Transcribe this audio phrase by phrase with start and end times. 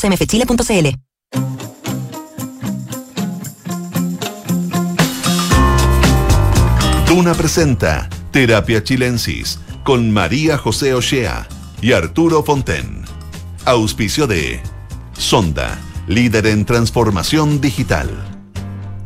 [0.00, 0.96] www.cmfchile.cl.
[7.06, 11.46] Duna presenta Terapia Chilensis con María José Ochea
[11.82, 13.04] y Arturo Fonten.
[13.64, 14.60] Auspicio de
[15.12, 18.08] Sonda, líder en transformación digital.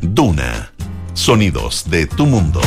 [0.01, 0.73] Duna,
[1.15, 2.61] sonidos de tu mundo.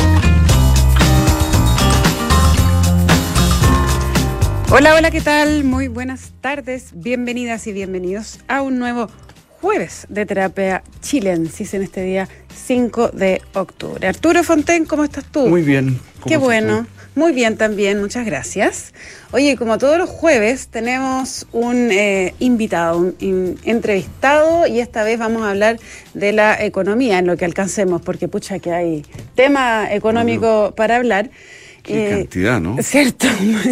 [4.70, 5.64] Hola, hola, ¿qué tal?
[5.64, 9.08] Muy buenas tardes, bienvenidas y bienvenidos a un nuevo
[9.62, 14.06] jueves de terapia chilensis en este día 5 de octubre.
[14.06, 15.46] Arturo Fonten, ¿cómo estás tú?
[15.48, 15.98] Muy bien.
[16.26, 16.86] Qué bueno.
[17.14, 18.92] Muy bien también, muchas gracias.
[19.32, 25.42] Oye, como todos los jueves, tenemos un eh, invitado, un entrevistado, y esta vez vamos
[25.42, 25.80] a hablar
[26.12, 31.30] de la economía en lo que alcancemos, porque pucha que hay tema económico para hablar.
[31.88, 32.76] Qué eh, cantidad, ¿no?
[32.82, 33.26] Cierto.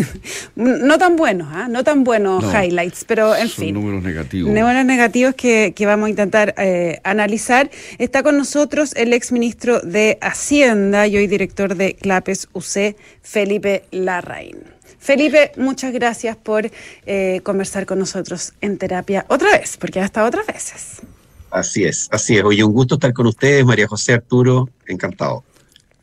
[0.57, 1.69] no tan buenos, ¿ah?
[1.69, 3.75] No tan buenos highlights, pero en fin.
[3.75, 4.51] números negativos.
[4.51, 7.71] Números negativos que, vamos a intentar eh, analizar.
[7.99, 14.57] Está con nosotros el exministro de Hacienda y hoy director de CLAPES UC, Felipe Larraín.
[14.99, 16.71] Felipe, muchas gracias por
[17.05, 21.03] eh, conversar con nosotros en terapia otra vez, porque ha estado otras veces.
[21.51, 22.45] Así es, así es.
[22.45, 25.45] Oye, un gusto estar con ustedes, María José Arturo, encantado.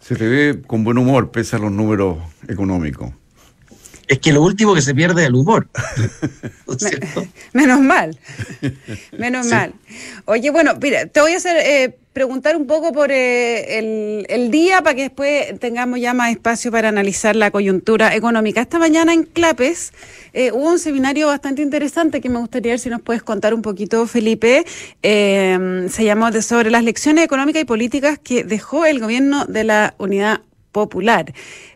[0.03, 2.17] Se te ve con buen humor, pese a los números
[2.49, 3.11] económicos.
[4.07, 5.69] Es que lo último que se pierde es el humor.
[7.53, 8.17] Menos mal.
[9.17, 9.73] Menos mal.
[10.25, 14.81] Oye, bueno, mira, te voy a hacer eh, preguntar un poco por eh, el, día
[14.81, 18.59] para que después tengamos ya más espacio para analizar la coyuntura económica.
[18.61, 19.93] Esta mañana en Clapes
[20.33, 23.61] eh, hubo un seminario bastante interesante que me gustaría ver si nos puedes contar un
[23.61, 24.65] poquito, Felipe.
[25.01, 29.95] Eh, se llamó sobre las lecciones económicas y políticas que dejó el gobierno de la
[29.97, 31.33] Unidad Popular.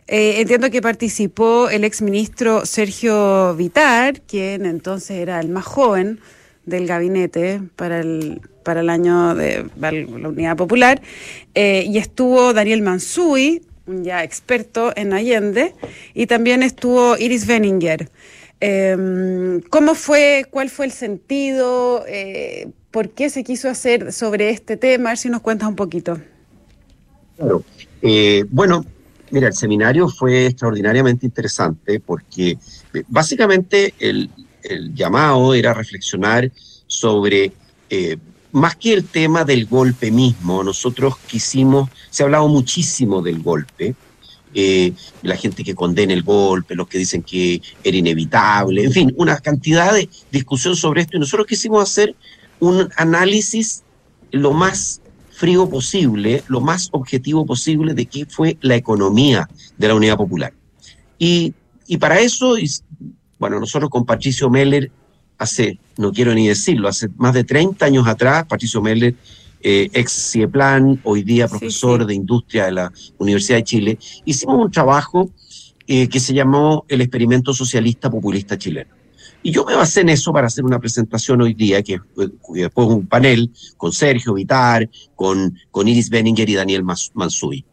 [0.08, 6.18] entiendo que participó el exministro Sergio Vitar, quien entonces era el más joven
[6.68, 11.00] del gabinete para el, para el año de la Unidad Popular,
[11.54, 15.74] eh, y estuvo Daniel Mansui, ya experto en Allende,
[16.12, 18.10] y también estuvo Iris Veninger.
[18.60, 20.46] Em, ¿Cómo fue?
[20.50, 22.04] ¿Cuál fue el sentido?
[22.08, 25.10] Eh, ¿Por qué se quiso hacer sobre este tema?
[25.10, 26.18] A ver si nos cuentas un poquito.
[27.36, 27.62] Claro.
[28.02, 28.84] Eh, bueno,
[29.30, 32.58] mira, el seminario fue extraordinariamente interesante porque
[33.08, 34.30] básicamente el,
[34.62, 36.50] el llamado era reflexionar
[36.86, 37.52] sobre,
[37.90, 38.16] eh,
[38.52, 43.94] más que el tema del golpe mismo, nosotros quisimos, se ha hablado muchísimo del golpe,
[44.60, 44.92] eh,
[45.22, 49.38] la gente que condena el golpe, los que dicen que era inevitable, en fin, una
[49.38, 52.16] cantidad de discusión sobre esto y nosotros quisimos hacer
[52.58, 53.84] un análisis
[54.32, 59.94] lo más frío posible, lo más objetivo posible de qué fue la economía de la
[59.94, 60.52] Unidad Popular.
[61.20, 61.54] Y,
[61.86, 62.56] y para eso
[63.38, 64.90] bueno, nosotros con Patricio Meller,
[65.38, 69.14] hace, no quiero ni decirlo, hace más de 30 años atrás, Patricio Meller,
[69.60, 74.70] eh, ex CIEPLAN, hoy día profesor de industria de la Universidad de Chile, hicimos un
[74.70, 75.30] trabajo
[75.86, 78.90] eh, que se llamó el experimento socialista populista chileno.
[79.42, 82.00] Y yo me basé en eso para hacer una presentación hoy día, que,
[82.50, 87.64] después un panel con Sergio Vitar, con, con Iris Benninger y Daniel Mansui.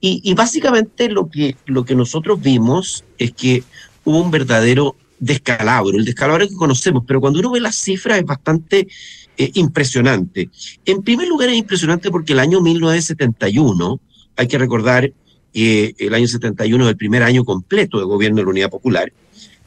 [0.00, 3.64] Y, y, básicamente lo que, lo que nosotros vimos es que
[4.04, 8.24] hubo un verdadero descalabro, el descalabro que conocemos, pero cuando uno ve las cifras es
[8.24, 8.86] bastante
[9.36, 10.50] eh, impresionante.
[10.84, 14.00] En primer lugar es impresionante porque el año 1971,
[14.36, 15.12] hay que recordar
[15.52, 19.12] que el año 71 es el primer año completo de gobierno de la Unidad Popular,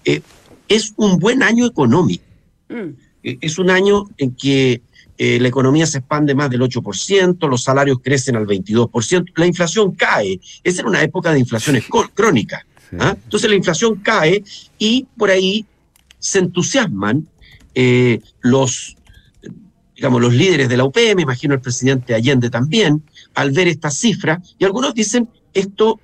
[0.05, 0.21] eh,
[0.67, 2.23] es un buen año económico.
[2.69, 2.89] Mm.
[3.23, 4.81] Eh, es un año en que
[5.19, 10.39] la economía se expande más del 8%, los salarios crecen al 22%, la inflación cae.
[10.63, 12.61] Esa era una época de inflaciones crónicas.
[12.99, 13.17] ¿ah?
[13.23, 14.43] Entonces la inflación cae
[14.77, 15.65] y por ahí
[16.19, 17.27] se entusiasman
[17.73, 18.97] eh, los,
[19.97, 23.03] digamos, los líderes de la UP, me imagino el presidente Allende también,
[23.33, 25.99] al ver estas cifras, y algunos dicen, esto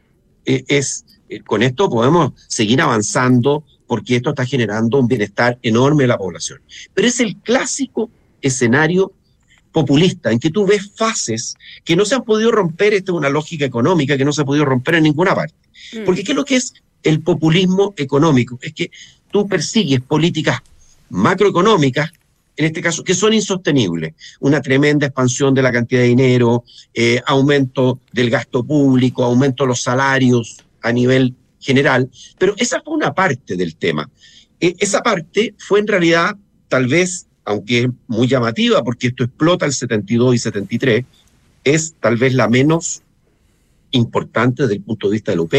[0.45, 6.03] eh, es, eh, con esto podemos seguir avanzando porque esto está generando un bienestar enorme
[6.05, 6.59] en la población.
[6.95, 8.09] Pero es el clásico
[8.41, 9.13] escenario
[9.71, 13.29] populista, en que tú ves fases que no se han podido romper, esta es una
[13.29, 15.55] lógica económica que no se ha podido romper en ninguna parte.
[15.93, 16.05] Mm.
[16.05, 16.73] Porque ¿qué es lo que es
[17.03, 18.57] el populismo económico?
[18.61, 18.89] Es que
[19.29, 20.61] tú persigues políticas
[21.09, 22.11] macroeconómicas,
[22.55, 24.13] en este caso, que son insostenibles.
[24.39, 26.63] Una tremenda expansión de la cantidad de dinero,
[26.93, 32.93] eh, aumento del gasto público, aumento de los salarios a nivel general, pero esa fue
[32.93, 34.09] una parte del tema.
[34.59, 36.35] E, esa parte fue en realidad
[36.67, 41.05] tal vez aunque es muy llamativa porque esto explota el 72 y 73,
[41.63, 43.01] es tal vez la menos
[43.91, 45.53] importante desde el punto de vista del UP,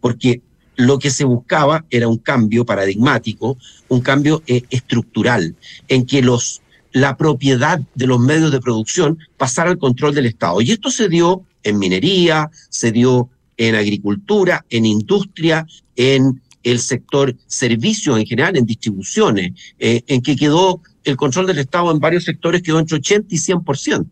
[0.00, 0.40] porque
[0.78, 3.58] lo que se buscaba era un cambio paradigmático,
[3.88, 5.56] un cambio eh, estructural,
[5.88, 10.60] en que los, la propiedad de los medios de producción pasara al control del Estado.
[10.60, 15.66] Y esto se dio en minería, se dio en agricultura, en industria,
[15.96, 21.58] en el sector servicios en general, en distribuciones, eh, en que quedó el control del
[21.58, 24.06] Estado en varios sectores quedó entre 80 y 100%.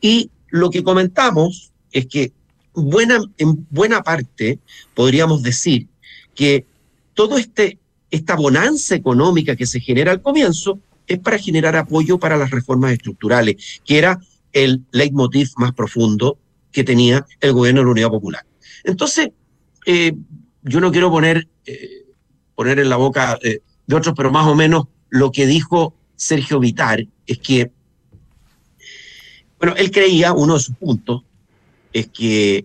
[0.00, 2.32] Y lo que comentamos es que
[2.74, 4.58] buena, en buena parte
[4.94, 5.86] podríamos decir
[6.40, 6.64] que
[7.12, 7.78] todo este
[8.10, 12.92] esta bonanza económica que se genera al comienzo es para generar apoyo para las reformas
[12.92, 14.18] estructurales, que era
[14.54, 16.38] el leitmotiv más profundo
[16.72, 18.46] que tenía el gobierno de la Unidad Popular.
[18.84, 19.28] Entonces,
[19.84, 20.14] eh,
[20.62, 22.06] yo no quiero poner, eh,
[22.54, 26.58] poner en la boca eh, de otros, pero más o menos lo que dijo Sergio
[26.58, 27.70] Vitar es que,
[29.58, 31.22] bueno, él creía, uno de sus puntos,
[31.92, 32.64] es que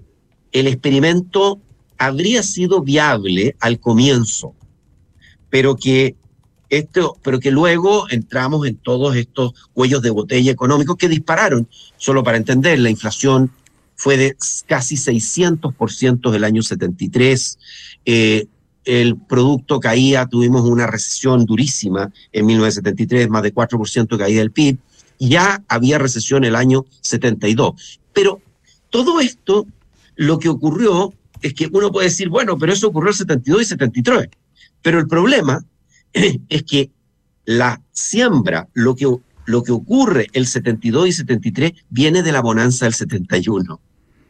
[0.53, 1.59] el experimento
[1.97, 4.53] habría sido viable al comienzo,
[5.49, 6.15] pero que
[6.69, 11.67] esto, pero que luego entramos en todos estos cuellos de botella económicos que dispararon.
[11.97, 13.51] Solo para entender, la inflación
[13.95, 14.35] fue de
[14.67, 17.57] casi 600% del año 73.
[18.05, 18.47] Eh,
[18.83, 24.77] el producto caía, tuvimos una recesión durísima en 1973, más de 4% caída del PIB.
[25.19, 27.99] Ya había recesión el año 72.
[28.13, 28.41] Pero
[28.89, 29.65] todo esto,
[30.15, 31.13] lo que ocurrió
[31.45, 34.29] es que uno puede decir, bueno, pero eso ocurrió el 72 y 73.
[34.81, 35.63] Pero el problema
[36.13, 36.89] es que
[37.45, 39.05] la siembra, lo que,
[39.45, 43.79] lo que ocurre el 72 y 73, viene de la bonanza del 71,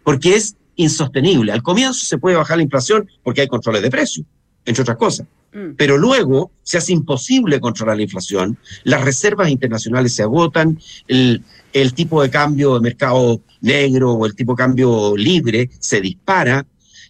[0.04, 1.54] porque es insostenible.
[1.54, 4.26] Al comienzo se puede bajar la inflación porque hay controles de precios,
[4.66, 5.26] entre otras cosas.
[5.54, 5.76] Mm.
[5.78, 10.78] Pero luego se hace imposible controlar la inflación, las reservas internacionales se agotan,
[11.08, 11.42] el,
[11.72, 16.66] el tipo de cambio de mercado negro o el tipo de cambio libre se dispara,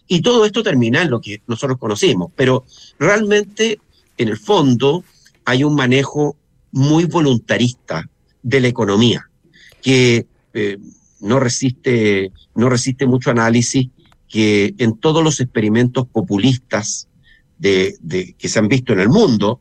[0.08, 2.30] y todo esto termina en lo que nosotros conocimos.
[2.36, 2.64] Pero
[2.98, 3.80] realmente
[4.16, 5.04] en el fondo
[5.44, 6.36] hay un manejo
[6.72, 8.08] muy voluntarista
[8.42, 9.28] de la economía,
[9.82, 10.78] que eh,
[11.20, 13.88] no, resiste, no resiste mucho análisis,
[14.28, 17.08] que en todos los experimentos populistas
[17.58, 19.60] de, que se han visto en el mundo,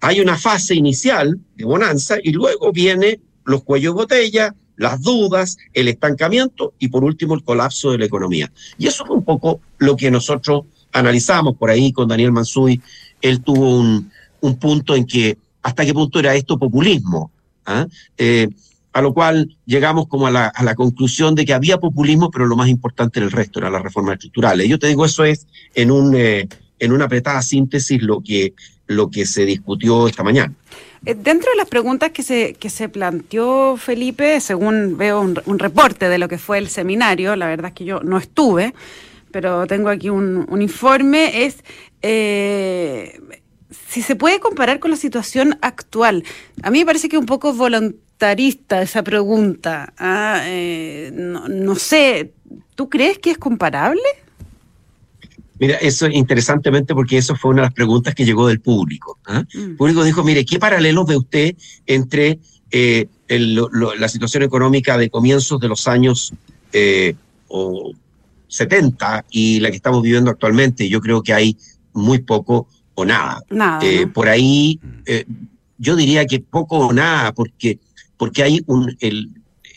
[0.00, 5.58] hay una fase inicial de bonanza y luego viene los cuellos de botella, las dudas,
[5.74, 8.50] el estancamiento y por último el colapso de la economía.
[8.78, 12.80] Y eso es un poco lo que nosotros analizamos por ahí con Daniel Mansui
[13.20, 14.10] él tuvo un,
[14.60, 17.30] punto en que hasta qué punto era esto populismo.
[17.66, 17.86] ¿Ah?
[18.16, 18.48] Eh,
[18.92, 22.68] a lo cual llegamos como a la, conclusión de que había populismo, pero lo más
[22.68, 24.60] importante era el resto, era la reforma estructural.
[24.60, 26.48] Y yo te digo, eso es en, un, eh,
[26.78, 28.54] en una apretada síntesis lo que,
[28.86, 30.54] lo que se discutió esta mañana.
[31.06, 35.58] Eh, dentro de las preguntas que se, que se planteó Felipe, según veo un, un,
[35.58, 38.74] reporte de lo que fue el seminario, la verdad es que yo no estuve,
[39.30, 41.62] pero tengo aquí un, un informe, es
[42.02, 43.20] eh,
[43.88, 46.24] si se puede comparar con la situación actual.
[46.62, 49.92] A mí me parece que es un poco voluntarista esa pregunta.
[49.98, 50.42] ¿ah?
[50.44, 52.32] Eh, no, sé,
[52.74, 54.00] ¿tú crees que es comparable?
[55.58, 59.18] Mira, eso interesantemente porque eso fue una de las preguntas que llegó del público.
[59.26, 59.44] ¿ah?
[59.52, 59.58] Mm.
[59.58, 61.56] El público dijo, mire, ¿qué paralelos ve usted
[61.86, 62.38] entre
[62.70, 66.32] eh, la situación económica de comienzos de los años
[66.72, 67.14] eh,
[67.48, 67.92] o
[68.48, 70.88] 70 y la que estamos viviendo actualmente?
[70.88, 71.56] Yo creo que hay
[71.92, 73.42] muy poco o nada.
[73.82, 75.24] Eh, por ahí eh,
[75.78, 77.78] yo diría que poco o nada, porque,
[78.16, 79.30] porque hay un, el,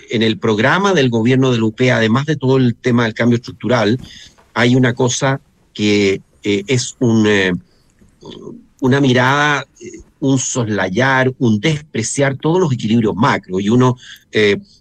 [0.10, 3.38] en el programa del gobierno de la UP, además de todo el tema del cambio
[3.38, 4.00] estructural,
[4.53, 5.39] hay una cosa
[5.74, 7.28] que eh, es un,
[8.80, 9.66] una mirada,
[10.20, 13.98] un soslayar, un despreciar todos los equilibrios macro, y uno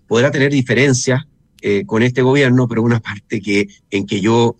[0.06, 1.24] podrá tener diferencias
[1.86, 4.56] con este gobierno, pero una parte que, en que yo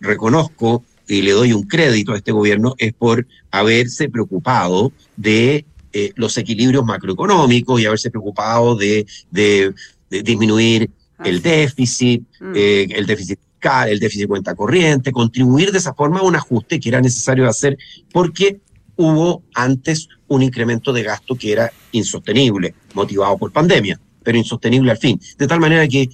[0.00, 6.12] reconozco y le doy un crédito a este gobierno, es por haberse preocupado de eh,
[6.14, 9.74] los equilibrios macroeconómicos y haberse preocupado de, de,
[10.08, 10.88] disminuir
[11.24, 12.52] el déficit, mm.
[12.54, 13.40] eh, el déficit
[13.88, 17.48] el déficit de cuenta corriente, contribuir de esa forma a un ajuste que era necesario
[17.48, 17.76] hacer
[18.12, 18.60] porque
[18.96, 24.98] hubo antes un incremento de gasto que era insostenible, motivado por pandemia, pero insostenible al
[24.98, 25.20] fin.
[25.38, 26.08] De tal manera que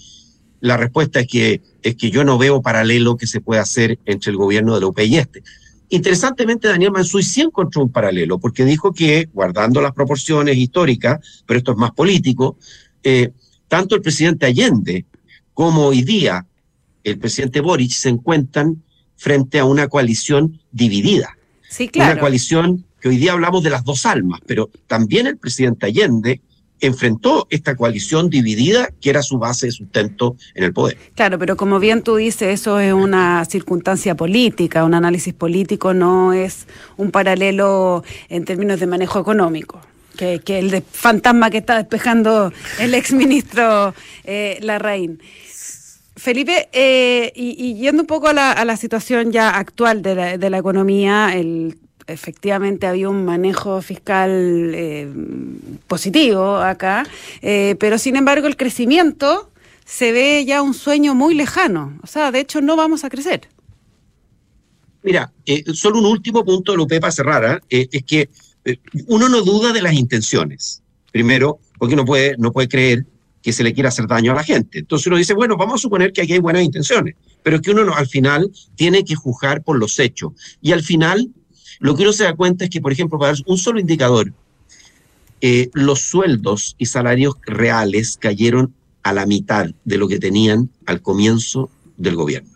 [0.61, 4.31] la respuesta es que, es que yo no veo paralelo que se pueda hacer entre
[4.31, 5.43] el gobierno de la UP y este.
[5.88, 11.59] Interesantemente, Daniel Mansuy sí encontró un paralelo, porque dijo que, guardando las proporciones históricas, pero
[11.59, 12.57] esto es más político,
[13.03, 13.31] eh,
[13.69, 15.05] tanto el presidente Allende
[15.55, 16.45] como hoy día
[17.07, 18.83] el presidente Boric se encuentran
[19.17, 21.37] frente a una coalición dividida.
[21.69, 22.13] Sí, claro.
[22.13, 26.41] Una coalición que hoy día hablamos de las dos almas, pero también el presidente Allende
[26.81, 30.99] enfrentó esta coalición dividida que era su base de sustento en el poder.
[31.15, 36.33] Claro, pero como bien tú dices, eso es una circunstancia política, un análisis político, no
[36.33, 39.81] es un paralelo en términos de manejo económico.
[40.17, 43.95] Que, el fantasma que está despejando el exministro
[44.25, 45.21] eh, Larraín.
[46.17, 50.59] Felipe, eh, y, yendo un poco a la, situación ya actual de la, de la
[50.59, 54.31] economía, el, efectivamente había un manejo fiscal
[54.75, 55.09] eh,
[55.89, 57.07] positivo acá,
[57.43, 59.51] eh, pero sin embargo el crecimiento
[59.85, 61.99] se ve ya un sueño muy lejano.
[62.03, 63.49] O sea, de hecho no vamos a crecer.
[65.03, 68.29] Mira, eh, solo un último punto, Lupe, para cerrar, es que
[69.07, 70.83] uno no duda de las intenciones.
[71.13, 73.07] Primero, porque no puede, no puede creer
[73.47, 74.81] que se le quiera hacer daño a la gente.
[74.81, 77.85] Entonces uno dice, bueno, vamos a suponer que aquí hay buenas intenciones, pero que uno
[77.85, 80.33] no, al final tiene que juzgar por los hechos.
[80.61, 81.31] Y al final,
[81.79, 84.33] lo que uno se da cuenta es que, por ejemplo, para un solo indicador,
[85.41, 88.75] eh, los sueldos y salarios reales cayeron
[89.05, 92.50] a la mitad de lo que tenían al comienzo del gobierno.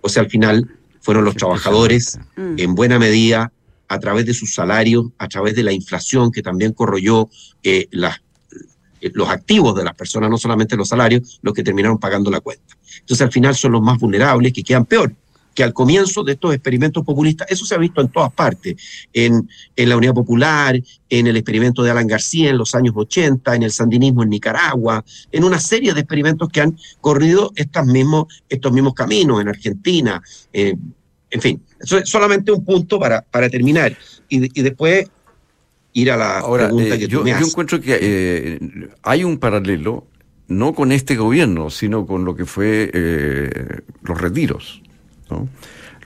[0.00, 0.68] O sea, al final
[1.02, 2.54] fueron los trabajadores, mm.
[2.58, 3.52] en buena medida,
[3.86, 7.28] a través de sus salarios, a través de la inflación que también corroyó
[7.62, 8.25] eh, las
[9.14, 12.76] los activos de las personas, no solamente los salarios, los que terminaron pagando la cuenta.
[13.00, 15.12] Entonces al final son los más vulnerables que quedan peor
[15.56, 18.76] que al comienzo de estos experimentos populistas, eso se ha visto en todas partes,
[19.12, 23.56] en, en, la Unidad Popular, en el experimento de Alan García en los años 80,
[23.56, 28.26] en el sandinismo en Nicaragua, en una serie de experimentos que han corrido estos mismos,
[28.50, 30.22] estos mismos caminos en Argentina.
[30.52, 30.76] Eh,
[31.30, 33.96] en fin, eso es solamente un punto para, para terminar.
[34.28, 35.08] Y después
[35.96, 38.58] ir a la pregunta eh, que yo, me Yo encuentro que eh,
[39.02, 40.06] hay un paralelo,
[40.46, 44.82] no con este gobierno, sino con lo que fue eh, los retiros.
[45.30, 45.48] ¿no?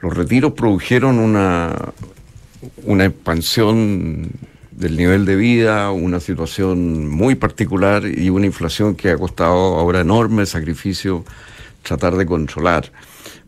[0.01, 1.93] Los retiros produjeron una,
[2.85, 4.31] una expansión
[4.71, 10.03] del nivel de vida, una situación muy particular y una inflación que ha costado ahora
[10.03, 11.25] enorme sacrificio
[11.83, 12.93] tratar de controlar.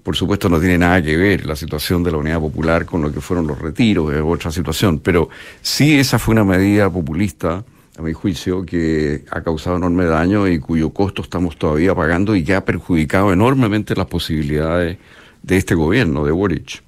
[0.03, 3.13] Por supuesto no tiene nada que ver la situación de la Unidad Popular con lo
[3.13, 5.29] que fueron los retiros, es otra situación, pero
[5.61, 7.65] sí esa fue una medida populista,
[7.97, 12.43] a mi juicio, que ha causado enorme daño y cuyo costo estamos todavía pagando y
[12.43, 14.99] que ha perjudicado enormemente las posibilidades
[15.43, 16.83] de este gobierno, de Boric.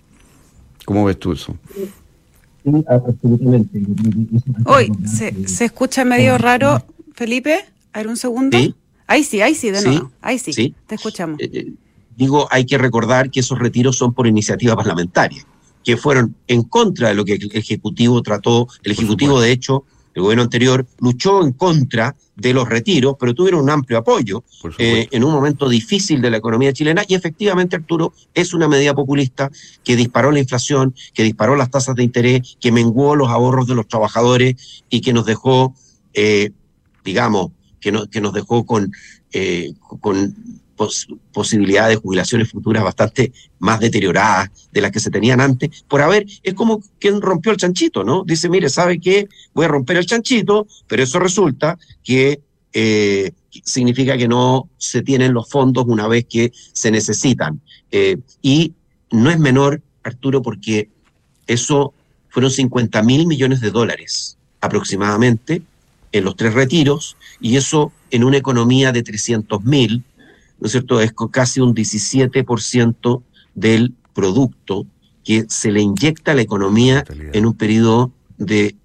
[0.84, 1.56] ¿Cómo ves tú eso?
[2.88, 3.80] absolutamente.
[4.64, 6.82] Hoy, ¿se, ¿se escucha medio raro,
[7.14, 7.64] Felipe?
[7.92, 8.58] A ver, un segundo.
[9.06, 10.10] Ahí sí, ahí sí, de nuevo.
[10.20, 11.38] Ahí sí, te escuchamos.
[11.40, 11.72] Eh, eh,
[12.16, 15.44] digo, hay que recordar que esos retiros son por iniciativa parlamentaria,
[15.82, 18.68] que fueron en contra de lo que el Ejecutivo trató.
[18.82, 23.62] El Ejecutivo, de hecho, el gobierno anterior luchó en contra de los retiros, pero tuvieron
[23.62, 24.44] un amplio apoyo
[24.78, 28.94] eh, en un momento difícil de la economía chilena y efectivamente, Arturo, es una medida
[28.94, 29.50] populista
[29.82, 33.74] que disparó la inflación, que disparó las tasas de interés, que menguó los ahorros de
[33.74, 35.74] los trabajadores y que nos dejó,
[36.12, 36.50] eh,
[37.04, 38.92] digamos, que, que nos dejó con,
[39.32, 40.34] eh, con
[41.32, 46.26] posibilidades de jubilaciones futuras bastante más deterioradas de las que se tenían antes, por haber,
[46.42, 48.24] es como quien rompió el chanchito, ¿no?
[48.24, 49.28] Dice, mire, ¿sabe qué?
[49.52, 52.40] Voy a romper el chanchito, pero eso resulta que
[52.72, 53.30] eh,
[53.64, 57.60] significa que no se tienen los fondos una vez que se necesitan.
[57.90, 58.72] Eh, y
[59.10, 60.88] no es menor, Arturo, porque
[61.46, 61.94] eso
[62.28, 65.62] fueron 50 mil millones de dólares aproximadamente
[66.10, 70.04] en los tres retiros, y eso en una economía de 300 mil
[70.60, 71.00] ¿no es cierto?
[71.00, 73.22] Es casi un 17%
[73.54, 74.86] del producto
[75.24, 78.76] que se le inyecta a la economía en un periodo de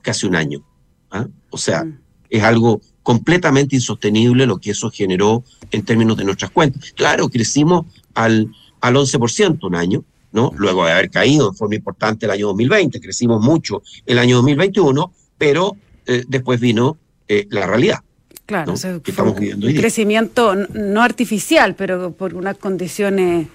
[0.00, 0.64] casi un año.
[1.10, 1.26] ¿ah?
[1.50, 1.98] O sea, mm.
[2.30, 6.92] es algo completamente insostenible lo que eso generó en términos de nuestras cuentas.
[6.92, 10.52] Claro, crecimos al, al 11% un año, ¿no?
[10.56, 15.12] Luego de haber caído de forma importante el año 2020, crecimos mucho el año 2021,
[15.36, 15.76] pero
[16.06, 16.96] eh, después vino
[17.28, 17.98] eh, la realidad.
[18.46, 23.46] Claro, un crecimiento no artificial, pero por unas condiciones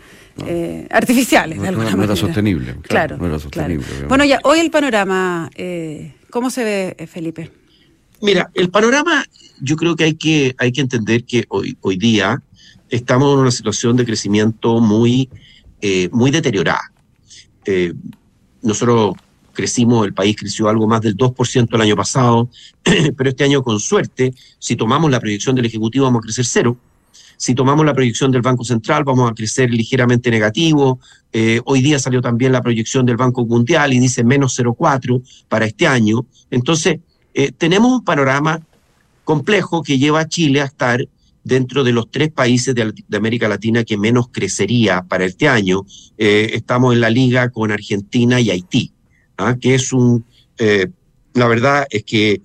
[0.46, 3.17] eh, artificiales, de alguna no, no era sostenible, claro.
[3.17, 3.86] no era sostenible.
[4.08, 7.51] Bueno, ya, hoy el panorama, eh, ¿cómo se ve, eh, Felipe?
[8.22, 9.25] Mira, el panorama,
[9.60, 12.41] yo creo que hay que, hay que entender que hoy, hoy día
[12.89, 15.29] estamos en una situación de crecimiento muy,
[16.12, 16.91] muy deteriorada.
[18.62, 19.15] nosotros
[19.58, 22.50] crecimos, el país creció algo más del 2% el año pasado,
[23.18, 26.78] pero este año con suerte, si tomamos la proyección del Ejecutivo vamos a crecer cero,
[27.38, 31.00] si tomamos la proyección del Banco Central vamos a crecer ligeramente negativo,
[31.34, 35.66] eh, hoy día salió también la proyección del Banco Mundial y dice menos 0,4 para
[35.66, 37.00] este año, entonces
[37.34, 38.62] eh, tenemos un panorama
[39.24, 41.00] complejo que lleva a Chile a estar
[41.44, 45.86] dentro de los tres países de, América Latina que menos crecería para este año.
[46.18, 48.92] Eh, estamos en la liga con Argentina y Haití.
[49.38, 49.56] ¿Ah?
[49.60, 50.25] que es un,
[50.58, 50.88] eh,
[51.34, 52.41] la verdad es que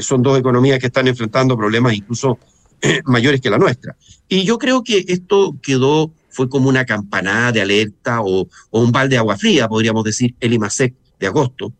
[0.00, 2.38] son dos economías que están enfrentando problemas incluso
[2.86, 3.96] eh, mayores que la nuestra.
[4.28, 9.14] Y yo creo que esto quedó, fue como una campanada de alerta o, un balde
[9.14, 11.72] de agua fría, podríamos decir, el IMASEC de agosto,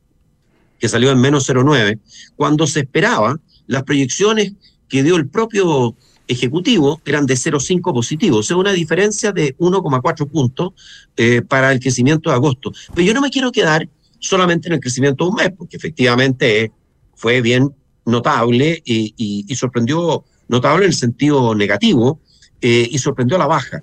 [0.79, 1.99] que salió en menos 0,9,
[2.37, 4.55] cuando se esperaba, las proyecciones
[4.89, 5.95] que dio el propio
[6.27, 10.73] Ejecutivo eran de 0,5 positivo, o sea, una diferencia de 1,4 puntos
[11.19, 12.73] eh, para el crecimiento de agosto.
[12.95, 13.91] Pero yo no me quiero quedar
[14.25, 16.73] solamente en el crecimiento de un mes, porque efectivamente
[17.15, 17.75] fue bien
[18.07, 22.21] notable y, sorprendió, notable en el sentido negativo,
[22.61, 23.83] eh, y sorprendió a la baja.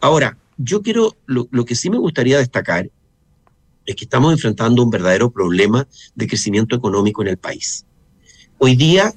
[0.00, 2.88] Ahora, yo quiero, lo, que sí me gustaría destacar
[3.84, 7.84] es que estamos enfrentando un verdadero problema de crecimiento económico en el país.
[8.58, 9.12] Hoy día,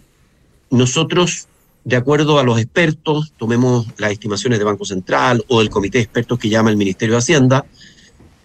[0.72, 1.48] nosotros
[1.84, 6.06] de acuerdo a los expertos, tomemos las estimaciones de Banco Central o del comité de
[6.06, 7.66] expertos que llama el Ministerio de Hacienda,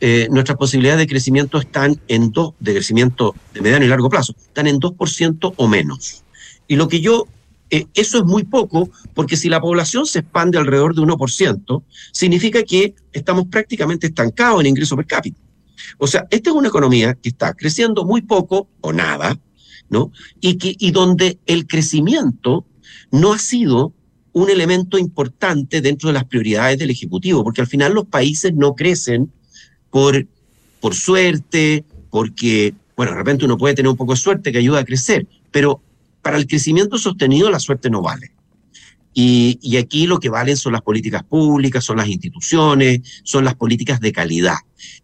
[0.01, 4.35] eh, nuestras posibilidades de crecimiento están en dos, de crecimiento de mediano y largo plazo,
[4.39, 6.23] están en 2% o menos.
[6.69, 7.27] Y lo que yo,
[7.71, 12.63] eh, eso es muy poco, porque si la población se expande alrededor de 1%, significa
[12.63, 15.41] que estamos prácticamente estancados en ingreso per cápita.
[15.99, 19.39] O sea, esta es una economía que está creciendo muy poco o nada,
[19.89, 20.13] ¿no?
[20.41, 22.65] Y, que, y donde el crecimiento
[23.11, 23.93] no ha sido
[24.33, 28.75] un elemento importante dentro de las prioridades del Ejecutivo, porque al final los países no
[28.77, 29.33] crecen
[29.91, 30.27] por,
[30.81, 34.81] por suerte, porque, bueno, de repente uno puede tener un poco de suerte que ayuda
[34.81, 35.81] a crecer, pero
[36.23, 38.33] para el crecimiento sostenido la suerte no vale.
[39.15, 44.01] Y, aquí lo que valen son las políticas públicas, son las instituciones, son las políticas
[44.01, 44.59] de calidad.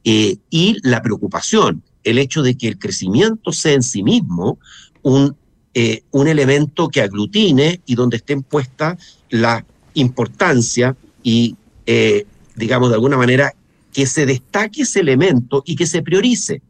[0.04, 4.58] Eh, y la preocupación, el hecho de que el crecimiento sea en sí mismo
[5.02, 5.34] un
[5.76, 8.96] eh, un elemento que aglutine y donde esté puesta
[9.28, 13.52] la importancia y, eh, digamos, de alguna manera,
[13.94, 16.60] que se destaque ese elemento y que se priorice.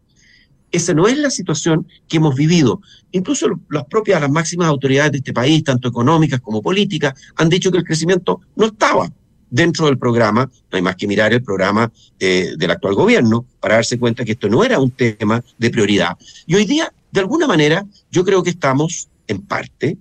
[0.70, 2.80] Esa no es la situación que hemos vivido.
[3.10, 7.72] Incluso las propias, las máximas autoridades de este país, tanto económicas como políticas, han dicho
[7.72, 9.10] que el crecimiento no estaba
[9.50, 10.50] dentro del programa.
[10.70, 11.90] No hay más que mirar el programa
[12.20, 16.16] eh, del actual gobierno para darse cuenta que esto no era un tema de prioridad.
[16.46, 19.96] Y hoy día de alguna manera, yo creo que estamos en parte,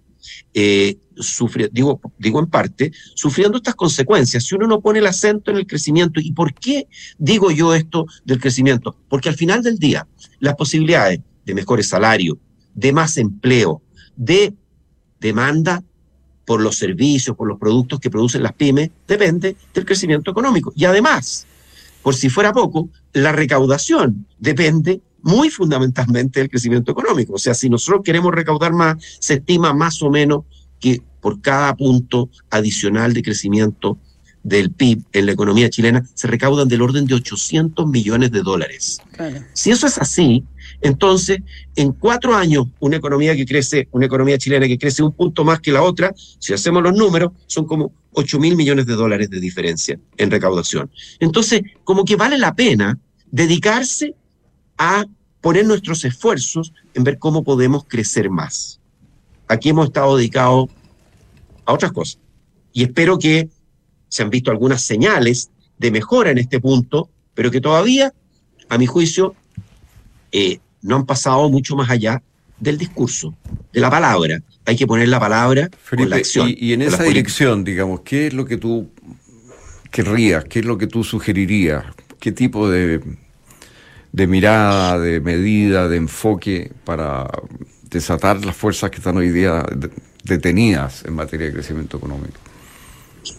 [0.55, 0.97] eh,
[1.71, 4.43] digo, digo en parte, sufriendo estas consecuencias.
[4.43, 6.87] Si uno no pone el acento en el crecimiento, ¿y por qué
[7.17, 8.95] digo yo esto del crecimiento?
[9.09, 10.07] Porque al final del día,
[10.39, 12.37] las posibilidades de mejores salarios,
[12.73, 13.81] de más empleo,
[14.15, 14.53] de
[15.19, 15.83] demanda
[16.45, 20.73] por los servicios, por los productos que producen las pymes, depende del crecimiento económico.
[20.75, 21.45] Y además,
[22.01, 27.33] por si fuera poco, la recaudación depende muy fundamentalmente del crecimiento económico.
[27.33, 30.43] O sea, si nosotros queremos recaudar más, se estima más o menos
[30.83, 33.97] que por cada punto adicional de crecimiento
[34.43, 38.99] del PIB en la economía chilena se recaudan del orden de 800 millones de dólares.
[39.53, 40.43] Si eso es así,
[40.81, 41.37] entonces
[41.77, 45.61] en cuatro años una economía que crece, una economía chilena que crece un punto más
[45.61, 49.39] que la otra, si hacemos los números, son como 8 mil millones de dólares de
[49.39, 50.91] diferencia en recaudación.
[51.21, 52.99] Entonces, como que vale la pena
[53.31, 54.15] dedicarse
[54.77, 55.05] a
[55.39, 58.81] poner nuestros esfuerzos en ver cómo podemos crecer más.
[59.47, 60.69] Aquí hemos estado dedicados
[61.65, 62.19] a otras cosas.
[62.71, 63.49] Y espero que
[64.09, 68.13] se han visto algunas señales de mejora en este punto, pero que todavía,
[68.69, 69.35] a mi juicio,
[70.31, 72.21] eh, no han pasado mucho más allá
[72.59, 73.35] del discurso,
[73.71, 74.41] de la palabra.
[74.65, 76.49] Hay que poner la palabra con la acción.
[76.49, 78.89] Y, y en esa dirección, digamos, ¿qué es lo que tú
[79.91, 80.45] querrías?
[80.45, 81.85] ¿Qué es lo que tú sugerirías?
[82.19, 83.01] ¿Qué tipo de,
[84.11, 87.27] de mirada, de medida, de enfoque para
[87.93, 89.65] desatar las fuerzas que están hoy día
[90.23, 92.39] detenidas en materia de crecimiento económico?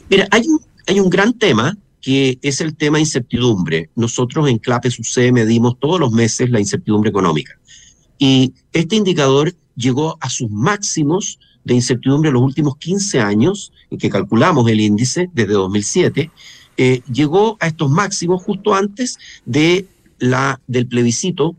[0.09, 3.91] Mira, hay un, hay un gran tema que es el tema incertidumbre.
[3.97, 7.59] Nosotros en CLAPE SUCE medimos todos los meses la incertidumbre económica.
[8.19, 13.99] Y este indicador llegó a sus máximos de incertidumbre en los últimos 15 años, en
[13.99, 16.31] que calculamos el índice desde 2007,
[16.77, 19.87] eh, llegó a estos máximos justo antes de
[20.19, 21.57] la, del plebiscito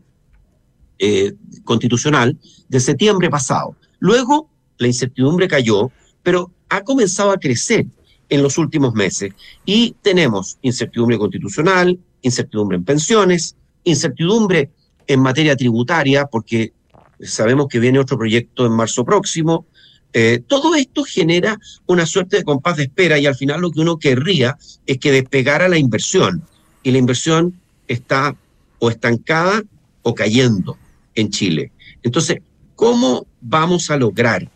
[0.98, 3.76] eh, constitucional de septiembre pasado.
[3.98, 5.90] Luego la incertidumbre cayó,
[6.22, 7.86] pero ha comenzado a crecer
[8.28, 9.32] en los últimos meses
[9.64, 14.70] y tenemos incertidumbre constitucional, incertidumbre en pensiones, incertidumbre
[15.06, 16.72] en materia tributaria, porque
[17.20, 19.66] sabemos que viene otro proyecto en marzo próximo.
[20.12, 23.80] Eh, todo esto genera una suerte de compás de espera y al final lo que
[23.80, 24.56] uno querría
[24.86, 26.42] es que despegara la inversión
[26.82, 28.34] y la inversión está
[28.78, 29.62] o estancada
[30.02, 30.76] o cayendo
[31.16, 31.72] en Chile.
[32.02, 32.38] Entonces,
[32.76, 34.48] ¿cómo vamos a lograr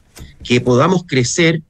[0.45, 1.63] que podamos crecer?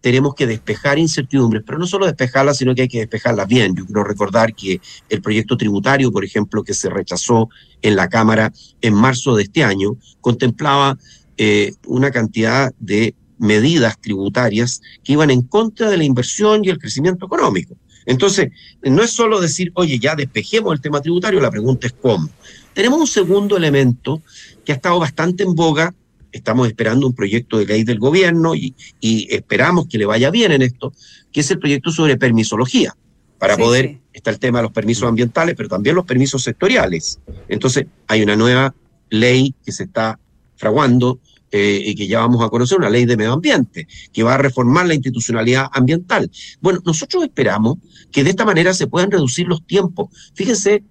[0.00, 3.74] Tenemos que despejar incertidumbres, pero no solo despejarlas, sino que hay que despejarlas bien.
[3.74, 7.48] Yo quiero recordar que el proyecto tributario, por ejemplo, que se rechazó
[7.82, 10.96] en la Cámara en marzo de este año, contemplaba
[11.36, 16.78] eh, una cantidad de medidas tributarias que iban en contra de la inversión y el
[16.78, 17.76] crecimiento económico.
[18.06, 18.50] Entonces,
[18.82, 22.28] no es solo decir, oye, ya despejemos el tema tributario, la pregunta es cómo.
[22.76, 24.22] Tenemos un segundo elemento
[24.62, 25.94] que ha estado bastante en boga.
[26.30, 30.60] Estamos esperando un proyecto de ley del gobierno y, esperamos que le vaya bien en
[30.60, 30.92] esto,
[31.32, 32.94] que es el proyecto sobre permisología.
[33.38, 37.18] Para poder, está el tema de los permisos ambientales, pero también los permisos sectoriales.
[37.48, 38.74] Entonces, hay una nueva
[39.08, 40.20] ley que se está
[40.56, 41.18] fraguando
[41.52, 44.38] eh, y que ya vamos a conocer, una ley de medio ambiente, que va a
[44.38, 46.30] reformar la institucionalidad ambiental.
[46.60, 47.78] Bueno, nosotros esperamos
[48.12, 50.10] que de esta manera se puedan reducir los tiempos.
[50.34, 50.84] Fíjense,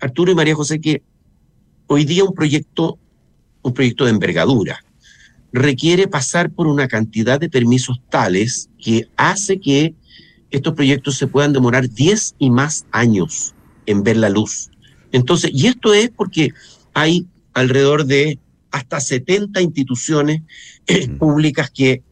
[0.00, 1.04] Arturo y María José, que
[1.88, 2.98] hoy día un proyecto,
[3.62, 4.84] un proyecto de envergadura
[5.52, 9.94] requiere pasar por una cantidad de permisos tales que hace que
[10.50, 13.54] estos proyectos se puedan demorar 10 y más años
[13.86, 14.70] en ver la luz.
[15.10, 16.50] Entonces, y esto es porque
[16.94, 18.38] hay alrededor de
[18.70, 20.42] hasta 70 instituciones
[20.86, 22.02] eh, públicas que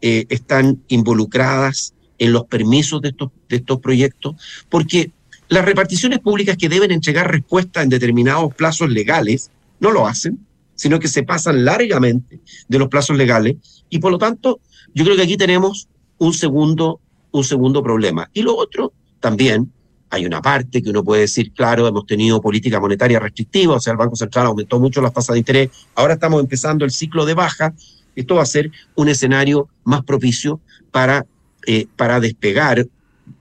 [0.00, 4.36] eh, están involucradas en los permisos de estos, de estos proyectos,
[4.68, 5.10] porque
[5.48, 10.38] las reparticiones públicas que deben entregar respuesta en determinados plazos legales no lo hacen,
[10.74, 13.56] sino que se pasan largamente de los plazos legales
[13.90, 14.60] y por lo tanto
[14.94, 17.00] yo creo que aquí tenemos un segundo,
[17.32, 18.30] un segundo problema.
[18.32, 19.70] Y lo otro también
[20.10, 23.92] hay una parte que uno puede decir, claro, hemos tenido política monetaria restrictiva, o sea,
[23.92, 27.34] el Banco Central aumentó mucho las tasas de interés, ahora estamos empezando el ciclo de
[27.34, 27.74] baja,
[28.14, 30.60] esto va a ser un escenario más propicio
[30.92, 31.26] para,
[31.66, 32.86] eh, para despegar,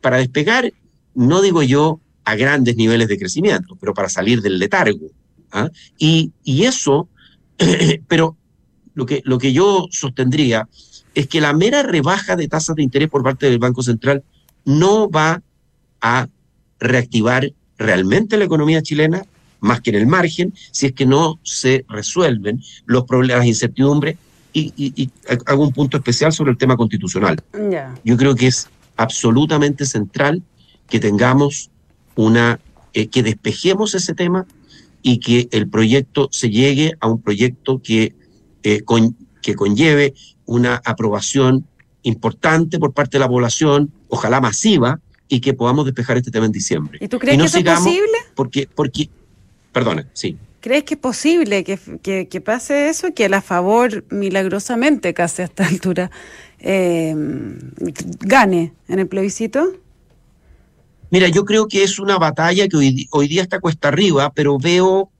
[0.01, 0.73] para despegar,
[1.15, 5.07] no digo yo a grandes niveles de crecimiento, pero para salir del letargo.
[5.51, 5.69] ¿ah?
[5.97, 7.09] Y, y, eso,
[8.07, 8.37] pero
[8.93, 10.67] lo que, lo que yo sostendría
[11.15, 14.23] es que la mera rebaja de tasas de interés por parte del Banco Central
[14.65, 15.41] no va
[16.01, 16.27] a
[16.79, 19.23] reactivar realmente la economía chilena,
[19.59, 24.17] más que en el margen, si es que no se resuelven los problemas, de incertidumbre,
[24.55, 25.09] y,
[25.47, 27.41] hago un punto especial sobre el tema constitucional.
[28.03, 30.43] Yo creo que es absolutamente central
[30.93, 31.71] que tengamos
[32.15, 32.59] una,
[32.93, 34.45] eh, que despejemos ese tema
[35.01, 38.13] y que el proyecto se llegue a un proyecto que,
[38.61, 38.83] eh,
[39.41, 40.13] que conlleve
[40.45, 41.65] una aprobación
[42.03, 46.51] importante por parte de la población, ojalá masiva, y que podamos despejar este tema en
[46.51, 46.99] diciembre.
[47.01, 48.17] ¿Y tú crees que eso es posible?
[48.35, 49.09] Porque, porque,
[49.71, 50.37] perdona, sí.
[50.59, 53.15] ¿Crees que es posible que, que, pase eso?
[53.15, 56.11] Que a la favor, milagrosamente, casi a esta altura,
[56.59, 57.15] eh,
[58.19, 59.73] gane en el plebiscito?
[61.13, 65.11] Mira, yo creo que es una batalla que hoy, día está cuesta arriba, pero veo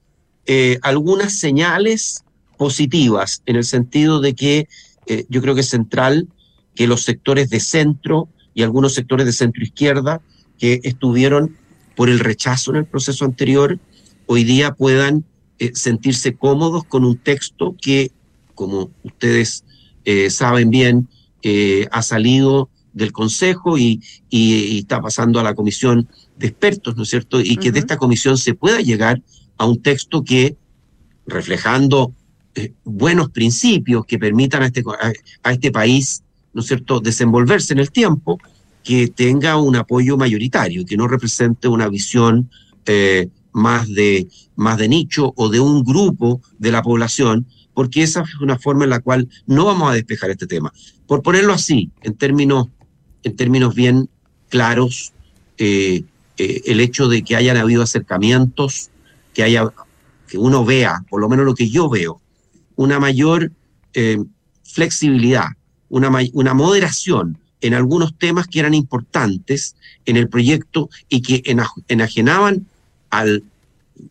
[0.48, 2.24] eh, algunas señales
[2.58, 4.68] positivas en el sentido de que
[5.06, 6.28] eh, yo creo que es central
[6.74, 10.20] que los sectores de centro y algunos sectores de centro izquierda
[10.58, 11.58] que estuvieron
[11.96, 13.78] por el rechazo en el proceso anterior,
[14.26, 15.24] hoy día puedan
[15.60, 18.12] eh, sentirse cómodos con un texto que,
[18.56, 19.64] como ustedes
[20.30, 21.08] saben bien,
[21.92, 24.02] ha salido del Consejo y,
[24.32, 27.40] está pasando a la comisión de expertos, ¿no es cierto?
[27.40, 29.22] Y que de esta comisión se pueda llegar
[29.58, 30.56] a un texto que,
[31.26, 32.14] reflejando
[32.84, 34.84] buenos principios que permitan a este,
[35.42, 38.40] a este país ¿no es cierto?, desenvolverse en el tiempo,
[38.84, 42.50] que tenga un apoyo mayoritario, que no represente una visión
[42.86, 48.22] eh, más, de, más de nicho o de un grupo de la población, porque esa
[48.22, 50.72] es una forma en la cual no vamos a despejar este tema.
[51.08, 52.68] Por ponerlo así, en términos,
[53.24, 54.10] en términos bien
[54.50, 55.14] claros,
[55.58, 56.04] eh,
[56.38, 58.90] eh, el hecho de que hayan habido acercamientos,
[59.34, 59.66] que haya,
[60.28, 62.22] que uno vea, por lo menos lo que yo veo,
[62.76, 63.52] una mayor
[64.64, 65.50] flexibilidad
[65.94, 69.76] una, una moderación en algunos temas que eran importantes
[70.08, 71.44] en el proyecto y que
[71.88, 72.66] enajenaban
[73.12, 73.44] al,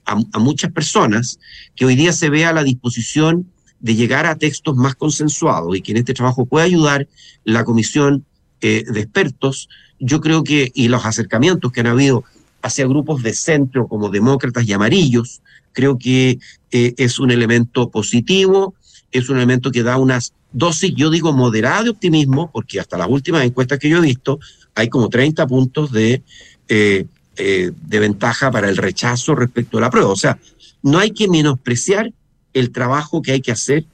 [0.05, 1.40] a, muchas personas,
[1.75, 5.90] que hoy día se vea la disposición de llegar a textos más consensuados y que
[5.90, 7.09] en este trabajo pueda ayudar
[7.42, 8.25] la comisión
[8.64, 12.22] eh, de expertos, yo creo que, y los acercamientos que han habido
[12.62, 16.38] hacia grupos de centro como demócratas y amarillos, creo que
[16.70, 18.77] eh, es un elemento positivo,
[19.11, 23.09] es un elemento que da unas dosis, yo digo moderada de optimismo, porque hasta las
[23.09, 24.38] últimas encuestas que yo he visto,
[24.77, 26.22] hay como 30 puntos de,
[26.68, 30.11] eh, de ventaja para el rechazo respecto a la prueba.
[30.11, 30.38] O sea,
[30.83, 32.12] no hay que menospreciar
[32.55, 33.87] el trabajo que hay que hacer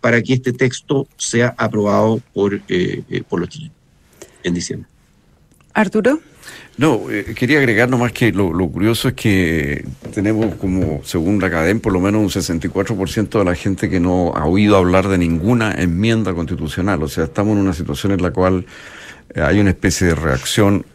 [0.00, 2.60] para que este texto sea aprobado por,
[3.28, 3.77] por los chilenos
[4.42, 4.88] en diciembre.
[5.74, 6.20] Arturo.
[6.76, 11.80] No, eh, quería agregar nomás que lo, curioso es que tenemos como, según la cadena,
[11.80, 15.72] por lo menos un 64% de la gente que no ha oído hablar de ninguna
[15.72, 17.02] enmienda constitucional.
[17.02, 18.64] O sea, estamos en una situación en la cual
[19.34, 20.86] eh, hay una especie de reacción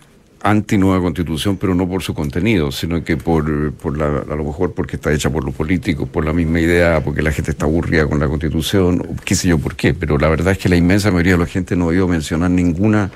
[0.43, 4.43] anti nueva constitución, pero no por su contenido, sino que por, por la, a lo
[4.43, 7.65] mejor porque está hecha por los políticos, por la misma idea, porque la gente está
[7.65, 10.75] aburrida con la constitución, qué sé yo por qué, pero la verdad es que la
[10.75, 13.09] inmensa mayoría de la gente no ha oído mencionar ninguna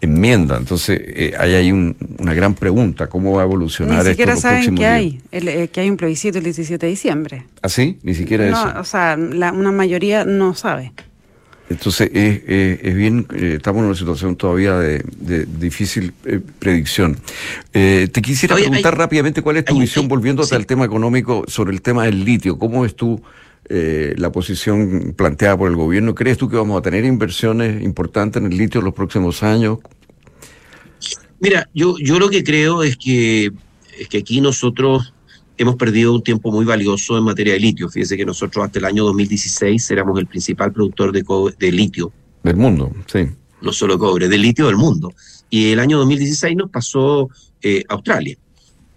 [0.00, 0.56] enmienda.
[0.56, 4.74] Entonces, eh, ahí hay una gran pregunta, ¿cómo va a evolucionar Ni siquiera esto saben
[4.74, 7.46] que hay, eh, que hay un plebiscito el 17 de diciembre.
[7.62, 7.98] ¿Ah, sí?
[8.02, 8.80] Ni siquiera no, eso.
[8.80, 10.92] O sea, una mayoría no sabe.
[11.68, 15.02] Entonces, es, es, bien, eh, estamos en una situación todavía de,
[15.58, 16.12] difícil
[16.58, 17.18] predicción.
[17.72, 22.04] te quisiera preguntar rápidamente cuál es tu visión, volviendo al tema económico, sobre el tema
[22.04, 22.58] del litio.
[22.58, 23.20] ¿Cómo es tú
[23.68, 26.14] eh, la posición planteada por el gobierno.
[26.14, 29.78] ¿Crees tú que vamos a tener inversiones importantes en el litio en los próximos años?
[31.40, 33.50] Mira, yo, yo lo que creo es que,
[33.98, 35.14] es que aquí nosotros
[35.58, 37.88] hemos perdido un tiempo muy valioso en materia de litio.
[37.88, 41.24] Fíjese que nosotros hasta el año 2016 éramos el principal productor de,
[41.58, 42.12] de litio.
[42.42, 43.26] Del mundo, sí.
[43.62, 45.12] No solo cobre, de litio del mundo.
[45.50, 47.28] Y el año 2016 nos pasó
[47.62, 48.36] eh, Australia.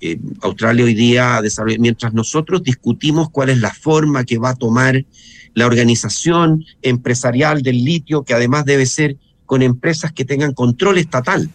[0.01, 4.55] Eh, Australia hoy día desarrolla, mientras nosotros discutimos cuál es la forma que va a
[4.55, 5.05] tomar
[5.53, 11.49] la organización empresarial del litio, que además debe ser con empresas que tengan control estatal.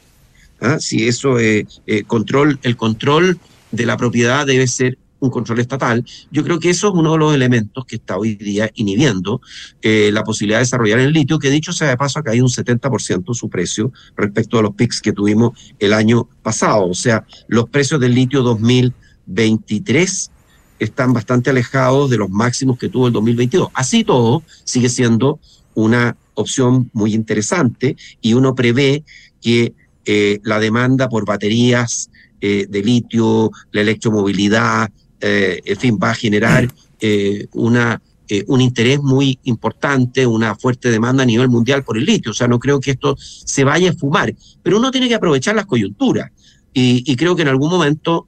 [0.61, 0.79] ¿ah?
[0.81, 3.39] Si eso es eh, control, el control
[3.75, 6.05] de la propiedad debe ser un control estatal.
[6.31, 9.41] Yo creo que eso es uno de los elementos que está hoy día inhibiendo
[9.83, 12.51] eh, la posibilidad de desarrollar el litio, que dicho sea de paso ha caído un
[12.51, 16.87] 70% su precio respecto a los pics que tuvimos el año pasado.
[16.89, 20.31] O sea, los precios del litio 2023
[20.79, 23.71] están bastante alejados de los máximos que tuvo el 2022.
[23.75, 25.41] Así todo, sigue siendo
[25.75, 29.05] una opción muy interesante y uno prevé
[29.41, 29.73] que
[30.05, 32.11] eh, la demanda por baterías
[32.47, 38.61] eh, de litio, la electromovilidad, eh, en fin, va a generar eh, una, eh, un
[38.61, 42.33] interés muy importante, una fuerte demanda a nivel mundial por el litio.
[42.33, 45.55] O sea, no creo que esto se vaya a fumar, pero uno tiene que aprovechar
[45.55, 46.31] las coyunturas.
[46.75, 48.27] Y, creo que en algún momento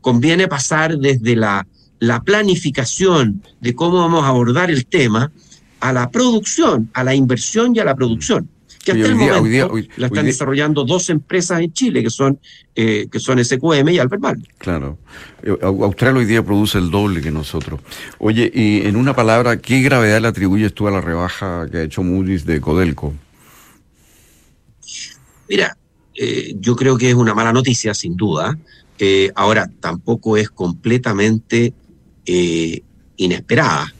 [0.00, 1.68] conviene pasar desde la,
[2.00, 5.30] la planificación de cómo vamos a abordar el tema
[5.78, 8.48] a la producción, a la inversión y a la producción
[8.84, 12.38] que hasta el momento la están desarrollando dos empresas en Chile, que son,
[12.74, 14.46] eh, que son SQM y Albermal.
[14.58, 14.98] Claro.
[15.42, 17.80] Eh, Australia hoy día produce el doble que nosotros.
[18.18, 21.82] Oye, y en una palabra, ¿qué gravedad le atribuyes tú a la rebaja que ha
[21.82, 23.14] hecho Moody's de Codelco?
[25.48, 25.76] Mira,
[26.14, 28.56] eh, yo creo que es una mala noticia, sin duda.
[29.34, 31.74] ahora, tampoco es completamente
[33.16, 33.92] inesperada,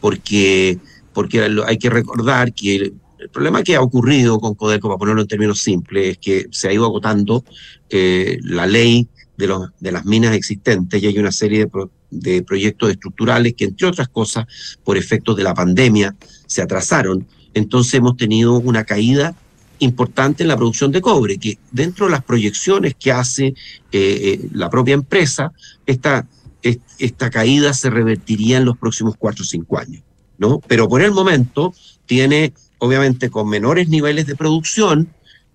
[0.00, 0.78] porque,
[1.14, 5.28] porque hay que recordar que el problema que ha ocurrido con Codelco, para ponerlo en
[5.28, 7.44] términos simples, es que se ha ido agotando
[7.90, 9.06] eh, la ley
[9.36, 11.68] de, las minas existentes y hay una serie
[12.10, 14.46] de, proyectos estructurales que, entre otras cosas,
[14.84, 16.14] por efectos de la pandemia,
[16.46, 17.26] se atrasaron.
[17.54, 19.34] Entonces hemos tenido una caída
[19.80, 23.54] importante en la producción de cobre, que dentro de las proyecciones que hace eh,
[23.92, 25.52] eh, la propia empresa,
[25.86, 26.26] esta,
[27.30, 30.02] caída se revertiría en los próximos cuatro o cinco años.
[30.36, 30.60] ¿no?
[30.66, 31.74] Pero por el momento
[32.06, 35.08] tiene obviamente con menores niveles de producción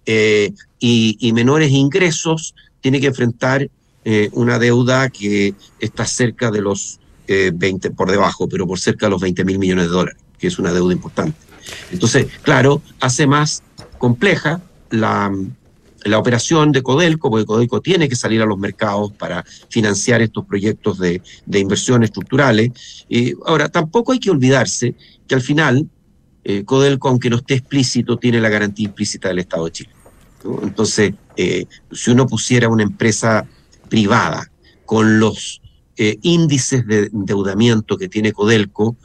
[0.06, 3.70] eh, y, menores ingresos, tiene que enfrentar
[4.06, 9.08] eh, una deuda que está cerca de los 20, eh, por debajo, pero por cerca
[9.08, 11.38] de los 20 mil millones de dólares, que es una deuda importante.
[11.92, 13.64] Entonces, claro, hace más
[13.98, 14.62] compleja
[14.92, 15.34] la,
[16.04, 20.46] la operación de Codelco, porque Codelco tiene que salir a los mercados para financiar estos
[20.46, 22.72] proyectos de, de inversión estructurales.
[23.10, 24.94] Y ahora, tampoco hay que olvidarse
[25.28, 25.90] que al final
[26.48, 29.90] eh, Codelco, aunque no esté explícito, tiene la garantía implícita del Estado de Chile.
[30.62, 33.48] Entonces, eh, si uno pusiera una empresa
[33.90, 34.52] privada
[34.86, 35.60] con los
[35.98, 38.96] eh, índices de endeudamiento que tiene Codelco,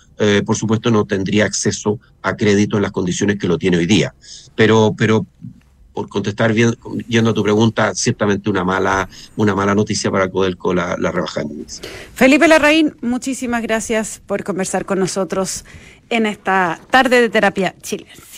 [0.45, 4.15] por supuesto no tendría acceso a crédito en las condiciones que lo tiene hoy día.
[4.55, 5.25] Pero, pero
[5.95, 6.77] por contestar bien,
[7.09, 11.65] yendo a tu pregunta, ciertamente una mala, una mala noticia para Codelco la, rebaja de
[12.15, 15.65] Felipe Larraín, muchísimas gracias por conversar con nosotros
[16.11, 18.31] en esta tarde de terapia chilensis.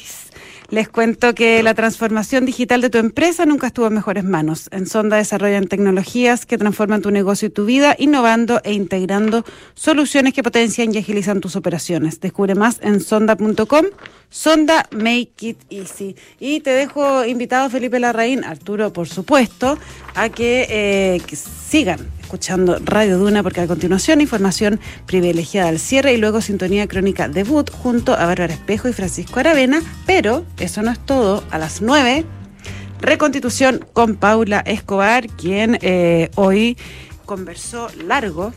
[0.72, 4.70] Les cuento que la transformación digital de tu empresa nunca estuvo en mejores manos.
[4.72, 10.32] En Sonda desarrollan tecnologías que transforman tu negocio y tu vida, innovando e integrando soluciones
[10.32, 12.20] que potencian y agilizan tus operaciones.
[12.20, 13.84] Descubre más en sonda.com.
[14.30, 16.16] Sonda Make It Easy.
[16.40, 19.78] Y te dejo invitado, Felipe Larraín, Arturo, por supuesto,
[20.14, 21.98] a que, eh, que sigan
[22.32, 27.70] escuchando Radio Duna, porque a continuación información privilegiada al cierre y luego sintonía crónica debut
[27.70, 29.82] junto a Bárbara Espejo y Francisco Aravena.
[30.06, 31.44] Pero eso no es todo.
[31.50, 32.24] A las 9,
[33.02, 36.78] reconstitución con Paula Escobar, quien eh, hoy
[37.26, 38.54] conversó largo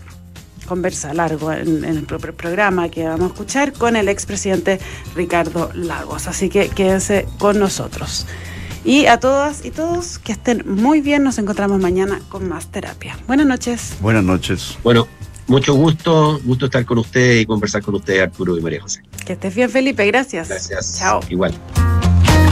[0.66, 4.80] conversa largo en, en, el propio programa que vamos a escuchar con el expresidente
[5.16, 6.28] Ricardo Lagos.
[6.28, 8.26] Así que quédense con nosotros.
[8.86, 13.18] Y a todas y todos que estén muy bien, nos encontramos mañana con más terapia.
[13.26, 13.96] Buenas noches.
[14.00, 14.78] Buenas noches.
[14.84, 15.08] Bueno,
[15.48, 19.02] mucho gusto, gusto estar con usted y conversar con usted, Arturo y María José.
[19.26, 20.50] Que estés bien, Felipe, gracias.
[20.50, 21.00] Gracias.
[21.00, 21.20] Chao.
[21.30, 21.56] Igual.